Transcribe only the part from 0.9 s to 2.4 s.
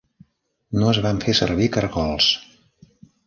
es van fer servir cargols.